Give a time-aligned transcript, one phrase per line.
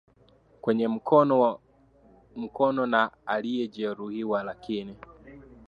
[0.61, 4.95] kwenye mkono na alijeruhiwa lakini